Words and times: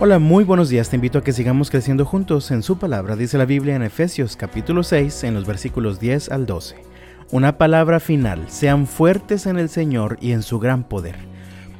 Hola, 0.00 0.20
muy 0.20 0.44
buenos 0.44 0.68
días. 0.68 0.88
Te 0.90 0.94
invito 0.94 1.18
a 1.18 1.24
que 1.24 1.32
sigamos 1.32 1.70
creciendo 1.70 2.04
juntos 2.04 2.52
en 2.52 2.62
su 2.62 2.78
palabra. 2.78 3.16
Dice 3.16 3.36
la 3.36 3.46
Biblia 3.46 3.74
en 3.74 3.82
Efesios 3.82 4.36
capítulo 4.36 4.84
6 4.84 5.24
en 5.24 5.34
los 5.34 5.44
versículos 5.44 5.98
10 5.98 6.30
al 6.30 6.46
12. 6.46 6.76
Una 7.32 7.58
palabra 7.58 7.98
final. 7.98 8.48
Sean 8.48 8.86
fuertes 8.86 9.46
en 9.46 9.58
el 9.58 9.68
Señor 9.68 10.16
y 10.20 10.30
en 10.30 10.44
su 10.44 10.60
gran 10.60 10.84
poder. 10.84 11.16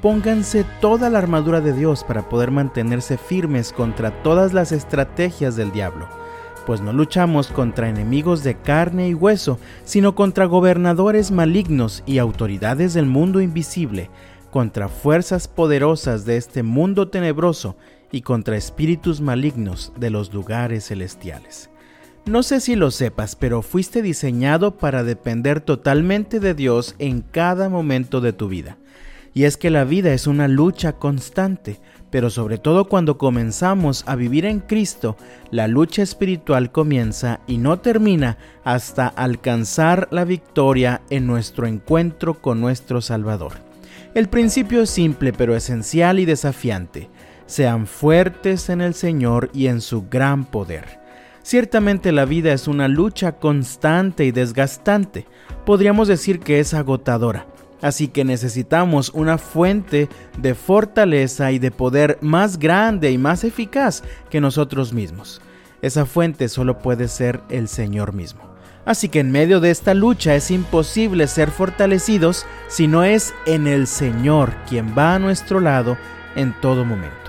Pónganse 0.03 0.65
toda 0.81 1.11
la 1.11 1.19
armadura 1.19 1.61
de 1.61 1.73
Dios 1.73 2.03
para 2.03 2.29
poder 2.29 2.51
mantenerse 2.51 3.19
firmes 3.19 3.73
contra 3.73 4.11
todas 4.25 4.53
las 4.53 4.73
estrategias 4.73 5.55
del 5.55 5.71
diablo. 5.71 6.09
Pues 6.67 6.81
no 6.81 6.93
luchamos 6.93 7.47
contra 7.47 7.89
enemigos 7.89 8.43
de 8.43 8.57
carne 8.57 9.11
y 9.11 9.15
hueso, 9.15 9.61
sino 9.85 10.17
contra 10.17 10.47
gobernadores 10.47 11.31
malignos 11.31 12.03
y 12.05 12.19
autoridades 12.19 12.95
del 12.95 13.07
mundo 13.07 13.41
invisible, 13.41 14.11
contra 14.51 14.89
fuerzas 14.89 15.47
poderosas 15.47 16.25
de 16.25 16.37
este 16.37 16.65
mundo 16.65 17.07
tenebroso 17.07 17.77
y 18.11 18.23
contra 18.23 18.57
espíritus 18.57 19.21
malignos 19.21 19.93
de 19.99 20.11
los 20.11 20.33
lugares 20.33 20.87
celestiales. 20.89 21.71
No 22.29 22.43
sé 22.43 22.61
si 22.61 22.77
lo 22.77 22.91
sepas, 22.91 23.37
pero 23.37 23.63
fuiste 23.63 24.03
diseñado 24.03 24.77
para 24.77 25.03
depender 25.03 25.63
totalmente 25.63 26.41
de 26.41 26.53
Dios 26.53 26.95
en 26.99 27.23
cada 27.23 27.69
momento 27.71 28.21
de 28.21 28.35
tu 28.35 28.49
vida. 28.49 28.77
Y 29.33 29.45
es 29.45 29.57
que 29.57 29.71
la 29.71 29.85
vida 29.85 30.13
es 30.13 30.27
una 30.27 30.47
lucha 30.47 30.95
constante, 30.95 31.81
pero 32.11 32.29
sobre 32.29 32.59
todo 32.59 32.87
cuando 32.87 33.17
comenzamos 33.17 34.05
a 34.07 34.15
vivir 34.15 34.45
en 34.45 34.61
Cristo, 34.61 35.17
la 35.51 35.69
lucha 35.69 36.03
espiritual 36.03 36.71
comienza 36.71 37.41
y 37.47 37.59
no 37.59 37.79
termina 37.79 38.37
hasta 38.65 39.07
alcanzar 39.07 40.09
la 40.11 40.25
victoria 40.25 41.03
en 41.09 41.27
nuestro 41.27 41.67
encuentro 41.67 42.43
con 42.43 42.61
nuestro 42.61 43.01
Salvador. 43.01 43.53
El 44.15 44.29
principio 44.29 44.83
es 44.83 44.91
simple 44.91 45.33
pero 45.33 45.55
esencial 45.55 46.19
y 46.19 46.25
desafiante 46.25 47.09
sean 47.49 47.89
fuertes 47.89 48.69
en 48.69 48.81
el 48.81 48.95
Señor 48.95 49.51
y 49.53 49.67
en 49.67 49.81
su 49.81 50.07
gran 50.09 50.45
poder. 50.45 51.01
Ciertamente 51.43 52.13
la 52.13 52.27
vida 52.27 52.53
es 52.53 52.69
una 52.69 52.89
lucha 52.89 53.33
constante 53.33 54.27
y 54.27 54.33
desgastante, 54.33 55.27
podríamos 55.65 56.07
decir 56.07 56.41
que 56.41 56.61
es 56.61 56.75
agotadora, 56.75 57.47
así 57.81 58.09
que 58.09 58.23
necesitamos 58.23 59.11
una 59.15 59.39
fuente 59.39 60.11
de 60.37 60.55
fortaleza 60.55 61.51
y 61.51 61.59
de 61.59 61.71
poder 61.71 62.19
más 62.21 62.59
grande 62.59 63.11
y 63.11 63.19
más 63.19 63.45
eficaz 63.45 64.05
que 64.29 64.43
nosotros 64.43 64.93
mismos. 64.93 65.41
Esa 65.81 66.05
fuente 66.05 66.49
solo 66.49 66.79
puede 66.79 67.09
ser 67.09 67.41
el 67.49 67.69
Señor 67.69 68.13
mismo. 68.13 68.43
Así 68.85 69.09
que 69.09 69.21
en 69.21 69.31
medio 69.31 69.61
de 69.61 69.71
esta 69.71 69.95
lucha 69.95 70.35
es 70.35 70.51
imposible 70.51 71.27
ser 71.29 71.51
fortalecidos 71.51 72.47
si 72.69 72.89
no 72.89 73.05
es 73.05 73.35
en 73.47 73.67
el 73.67 73.87
Señor 73.87 74.55
quien 74.69 74.95
va 74.97 75.15
a 75.15 75.19
nuestro 75.19 75.61
lado 75.61 75.97
en 76.37 76.59
todo 76.61 76.85
momento. 76.85 77.28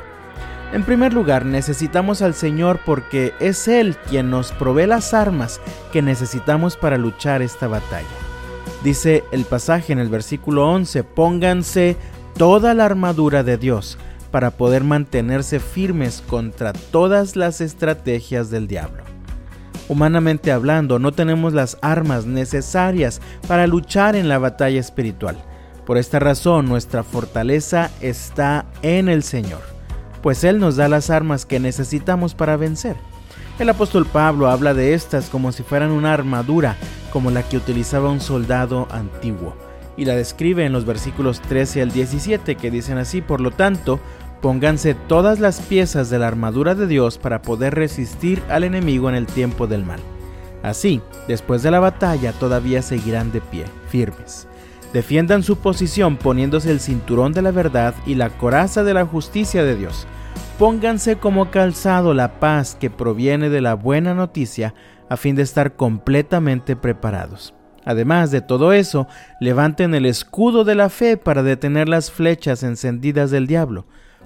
En 0.71 0.83
primer 0.83 1.13
lugar, 1.13 1.47
necesitamos 1.47 2.21
al 2.21 2.35
Señor 2.35 2.79
porque 2.85 3.33
es 3.39 3.67
Él 3.67 3.97
quien 4.07 4.29
nos 4.29 4.51
provee 4.51 4.85
las 4.85 5.15
armas 5.15 5.59
que 5.91 6.03
necesitamos 6.03 6.77
para 6.77 6.97
luchar 6.97 7.41
esta 7.41 7.67
batalla. 7.67 8.07
Dice 8.83 9.23
el 9.31 9.45
pasaje 9.45 9.93
en 9.93 9.99
el 9.99 10.09
versículo 10.09 10.69
11, 10.69 11.03
pónganse 11.03 11.97
toda 12.37 12.75
la 12.75 12.85
armadura 12.85 13.41
de 13.41 13.57
Dios 13.57 13.97
para 14.29 14.51
poder 14.51 14.83
mantenerse 14.83 15.59
firmes 15.59 16.21
contra 16.27 16.71
todas 16.71 17.35
las 17.35 17.61
estrategias 17.61 18.51
del 18.51 18.67
diablo. 18.67 19.03
Humanamente 19.87 20.51
hablando, 20.51 20.99
no 20.99 21.13
tenemos 21.13 21.53
las 21.53 21.79
armas 21.81 22.27
necesarias 22.27 23.21
para 23.47 23.65
luchar 23.65 24.15
en 24.15 24.29
la 24.29 24.37
batalla 24.37 24.79
espiritual. 24.79 25.35
Por 25.87 25.97
esta 25.97 26.19
razón, 26.19 26.67
nuestra 26.67 27.01
fortaleza 27.01 27.89
está 28.01 28.67
en 28.83 29.09
el 29.09 29.23
Señor 29.23 29.78
pues 30.21 30.43
Él 30.43 30.59
nos 30.59 30.75
da 30.75 30.87
las 30.87 31.09
armas 31.09 31.45
que 31.45 31.59
necesitamos 31.59 32.33
para 32.33 32.57
vencer. 32.57 32.95
El 33.59 33.69
apóstol 33.69 34.05
Pablo 34.05 34.47
habla 34.49 34.73
de 34.73 34.93
estas 34.93 35.29
como 35.29 35.51
si 35.51 35.63
fueran 35.63 35.91
una 35.91 36.13
armadura, 36.13 36.77
como 37.11 37.31
la 37.31 37.43
que 37.43 37.57
utilizaba 37.57 38.09
un 38.09 38.21
soldado 38.21 38.87
antiguo, 38.89 39.53
y 39.97 40.05
la 40.05 40.15
describe 40.15 40.65
en 40.65 40.71
los 40.71 40.85
versículos 40.85 41.41
13 41.41 41.81
al 41.81 41.91
17 41.91 42.55
que 42.55 42.71
dicen 42.71 42.97
así, 42.97 43.21
por 43.21 43.41
lo 43.41 43.51
tanto, 43.51 43.99
pónganse 44.41 44.93
todas 44.93 45.39
las 45.39 45.59
piezas 45.59 46.09
de 46.09 46.19
la 46.19 46.27
armadura 46.27 46.73
de 46.75 46.87
Dios 46.87 47.17
para 47.17 47.41
poder 47.41 47.75
resistir 47.75 48.41
al 48.49 48.63
enemigo 48.63 49.09
en 49.09 49.15
el 49.15 49.25
tiempo 49.25 49.67
del 49.67 49.83
mal. 49.83 49.99
Así, 50.63 51.01
después 51.27 51.63
de 51.63 51.71
la 51.71 51.79
batalla 51.79 52.33
todavía 52.33 52.81
seguirán 52.81 53.31
de 53.31 53.41
pie, 53.41 53.65
firmes. 53.89 54.47
Defiendan 54.93 55.43
su 55.43 55.57
posición 55.57 56.17
poniéndose 56.17 56.71
el 56.71 56.79
cinturón 56.79 57.31
de 57.31 57.43
la 57.43 57.51
verdad 57.51 57.93
y 58.05 58.15
la 58.15 58.29
coraza 58.29 58.83
de 58.83 58.95
la 58.95 59.05
justicia 59.05 59.63
de 59.63 59.75
Dios. 59.75 60.07
Pónganse 60.57 61.17
como 61.17 61.51
calzado 61.51 62.13
la 62.13 62.39
paz 62.39 62.75
que 62.75 62.89
proviene 62.89 63.49
de 63.49 63.61
la 63.61 63.75
buena 63.75 64.13
noticia 64.13 64.73
a 65.07 65.15
fin 65.15 65.35
de 65.35 65.43
estar 65.43 65.75
completamente 65.75 66.75
preparados. 66.75 67.53
Además 67.85 68.29
de 68.31 68.41
todo 68.41 68.73
eso, 68.73 69.07
levanten 69.39 69.95
el 69.95 70.05
escudo 70.05 70.63
de 70.63 70.75
la 70.75 70.89
fe 70.89 71.17
para 71.17 71.43
detener 71.43 71.87
las 71.87 72.11
flechas 72.11 72.63
encendidas 72.63 73.31
del 73.31 73.47
diablo. 73.47 73.85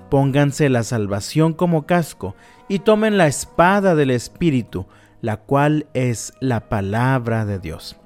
Pónganse 0.10 0.70
la 0.70 0.84
salvación 0.84 1.54
como 1.54 1.86
casco 1.86 2.36
y 2.68 2.80
tomen 2.80 3.18
la 3.18 3.28
espada 3.28 3.96
del 3.96 4.12
Espíritu, 4.12 4.88
la 5.22 5.38
cual 5.38 5.88
es 5.94 6.34
la 6.40 6.68
palabra 6.68 7.46
de 7.46 7.60
Dios. 7.60 7.98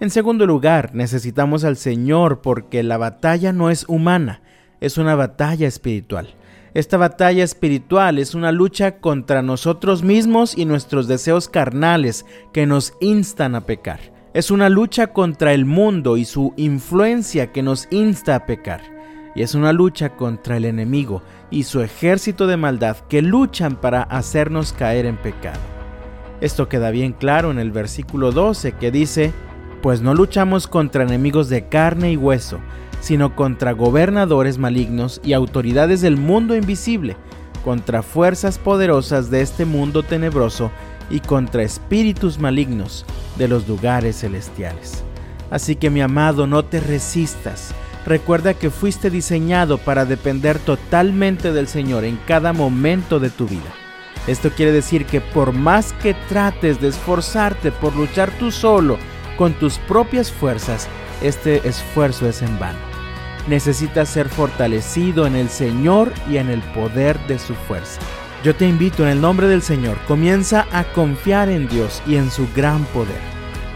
En 0.00 0.10
segundo 0.10 0.46
lugar, 0.46 0.94
necesitamos 0.94 1.64
al 1.64 1.76
Señor 1.76 2.40
porque 2.40 2.82
la 2.82 2.98
batalla 2.98 3.52
no 3.52 3.70
es 3.70 3.84
humana, 3.88 4.42
es 4.80 4.98
una 4.98 5.14
batalla 5.14 5.66
espiritual. 5.66 6.34
Esta 6.74 6.96
batalla 6.96 7.42
espiritual 7.42 8.18
es 8.18 8.34
una 8.34 8.52
lucha 8.52 8.98
contra 9.00 9.42
nosotros 9.42 10.02
mismos 10.02 10.56
y 10.56 10.64
nuestros 10.64 11.08
deseos 11.08 11.48
carnales 11.48 12.26
que 12.52 12.66
nos 12.66 12.94
instan 13.00 13.54
a 13.54 13.62
pecar. 13.62 13.98
Es 14.34 14.50
una 14.50 14.68
lucha 14.68 15.08
contra 15.08 15.54
el 15.54 15.64
mundo 15.64 16.16
y 16.16 16.24
su 16.24 16.52
influencia 16.56 17.50
que 17.50 17.62
nos 17.62 17.88
insta 17.90 18.36
a 18.36 18.46
pecar. 18.46 18.82
Y 19.34 19.42
es 19.42 19.54
una 19.54 19.72
lucha 19.72 20.16
contra 20.16 20.56
el 20.56 20.66
enemigo 20.66 21.22
y 21.50 21.64
su 21.64 21.80
ejército 21.80 22.46
de 22.46 22.56
maldad 22.56 22.98
que 23.08 23.22
luchan 23.22 23.76
para 23.76 24.02
hacernos 24.02 24.72
caer 24.72 25.06
en 25.06 25.16
pecado. 25.16 25.58
Esto 26.40 26.68
queda 26.68 26.90
bien 26.90 27.12
claro 27.12 27.50
en 27.50 27.58
el 27.58 27.72
versículo 27.72 28.30
12 28.30 28.72
que 28.72 28.90
dice, 28.90 29.32
pues 29.80 30.00
no 30.00 30.14
luchamos 30.14 30.66
contra 30.66 31.04
enemigos 31.04 31.48
de 31.48 31.68
carne 31.68 32.12
y 32.12 32.16
hueso, 32.16 32.58
sino 33.00 33.34
contra 33.36 33.72
gobernadores 33.72 34.58
malignos 34.58 35.20
y 35.24 35.32
autoridades 35.32 36.00
del 36.00 36.16
mundo 36.16 36.56
invisible, 36.56 37.16
contra 37.64 38.02
fuerzas 38.02 38.58
poderosas 38.58 39.30
de 39.30 39.42
este 39.42 39.64
mundo 39.64 40.02
tenebroso 40.02 40.70
y 41.10 41.20
contra 41.20 41.62
espíritus 41.62 42.38
malignos 42.38 43.04
de 43.36 43.48
los 43.48 43.68
lugares 43.68 44.20
celestiales. 44.20 45.04
Así 45.50 45.76
que 45.76 45.90
mi 45.90 46.00
amado, 46.00 46.46
no 46.46 46.64
te 46.64 46.80
resistas. 46.80 47.74
Recuerda 48.04 48.54
que 48.54 48.70
fuiste 48.70 49.10
diseñado 49.10 49.78
para 49.78 50.04
depender 50.04 50.58
totalmente 50.58 51.52
del 51.52 51.68
Señor 51.68 52.04
en 52.04 52.18
cada 52.26 52.52
momento 52.52 53.20
de 53.20 53.30
tu 53.30 53.46
vida. 53.46 53.70
Esto 54.26 54.50
quiere 54.50 54.72
decir 54.72 55.06
que 55.06 55.20
por 55.20 55.52
más 55.52 55.94
que 55.94 56.14
trates 56.28 56.80
de 56.80 56.88
esforzarte 56.88 57.72
por 57.72 57.96
luchar 57.96 58.30
tú 58.38 58.50
solo, 58.50 58.98
con 59.38 59.54
tus 59.54 59.78
propias 59.78 60.30
fuerzas, 60.32 60.88
este 61.22 61.66
esfuerzo 61.66 62.28
es 62.28 62.42
en 62.42 62.58
vano. 62.58 62.78
Necesitas 63.46 64.08
ser 64.08 64.28
fortalecido 64.28 65.26
en 65.26 65.36
el 65.36 65.48
Señor 65.48 66.12
y 66.28 66.36
en 66.36 66.50
el 66.50 66.60
poder 66.74 67.18
de 67.28 67.38
su 67.38 67.54
fuerza. 67.54 68.00
Yo 68.44 68.54
te 68.54 68.66
invito 68.66 69.04
en 69.04 69.10
el 69.10 69.20
nombre 69.20 69.46
del 69.46 69.62
Señor, 69.62 69.96
comienza 70.06 70.66
a 70.72 70.84
confiar 70.92 71.48
en 71.48 71.68
Dios 71.68 72.02
y 72.06 72.16
en 72.16 72.30
su 72.30 72.46
gran 72.54 72.84
poder. 72.86 73.20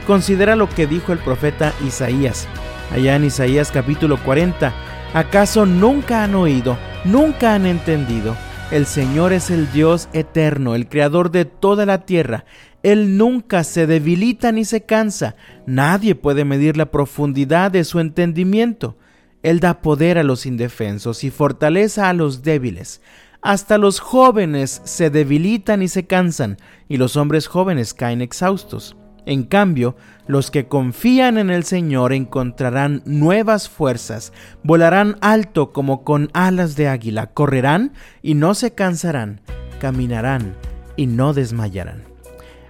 Considera 0.06 0.56
lo 0.56 0.68
que 0.68 0.86
dijo 0.86 1.12
el 1.12 1.18
profeta 1.20 1.72
Isaías, 1.86 2.48
allá 2.92 3.16
en 3.16 3.24
Isaías 3.24 3.70
capítulo 3.70 4.18
40. 4.18 4.72
¿Acaso 5.14 5.64
nunca 5.64 6.24
han 6.24 6.34
oído, 6.34 6.76
nunca 7.04 7.54
han 7.54 7.66
entendido? 7.66 8.36
El 8.72 8.86
Señor 8.86 9.32
es 9.32 9.50
el 9.50 9.70
Dios 9.70 10.08
eterno, 10.12 10.74
el 10.74 10.88
creador 10.88 11.30
de 11.30 11.44
toda 11.44 11.86
la 11.86 12.06
tierra. 12.06 12.44
Él 12.82 13.16
nunca 13.16 13.64
se 13.64 13.86
debilita 13.86 14.52
ni 14.52 14.64
se 14.64 14.82
cansa. 14.82 15.36
Nadie 15.66 16.14
puede 16.14 16.44
medir 16.44 16.76
la 16.76 16.90
profundidad 16.90 17.70
de 17.70 17.84
su 17.84 18.00
entendimiento. 18.00 18.96
Él 19.42 19.60
da 19.60 19.80
poder 19.80 20.18
a 20.18 20.22
los 20.22 20.46
indefensos 20.46 21.24
y 21.24 21.30
fortaleza 21.30 22.08
a 22.08 22.12
los 22.12 22.42
débiles. 22.42 23.00
Hasta 23.40 23.76
los 23.76 23.98
jóvenes 23.98 24.82
se 24.84 25.10
debilitan 25.10 25.82
y 25.82 25.88
se 25.88 26.06
cansan, 26.06 26.58
y 26.88 26.96
los 26.96 27.16
hombres 27.16 27.48
jóvenes 27.48 27.92
caen 27.92 28.22
exhaustos. 28.22 28.96
En 29.26 29.44
cambio, 29.44 29.96
los 30.26 30.50
que 30.50 30.66
confían 30.66 31.38
en 31.38 31.50
el 31.50 31.64
Señor 31.64 32.12
encontrarán 32.12 33.02
nuevas 33.04 33.68
fuerzas, 33.68 34.32
volarán 34.62 35.16
alto 35.20 35.72
como 35.72 36.02
con 36.04 36.30
alas 36.34 36.76
de 36.76 36.88
águila, 36.88 37.28
correrán 37.28 37.92
y 38.20 38.34
no 38.34 38.54
se 38.54 38.74
cansarán, 38.74 39.40
caminarán 39.80 40.56
y 40.96 41.06
no 41.06 41.34
desmayarán. 41.34 42.11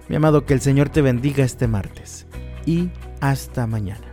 Mi 0.09 0.15
amado, 0.15 0.45
que 0.45 0.53
el 0.53 0.61
Señor 0.61 0.89
te 0.89 1.01
bendiga 1.01 1.43
este 1.43 1.67
martes 1.67 2.27
y 2.65 2.89
hasta 3.21 3.67
mañana. 3.67 4.12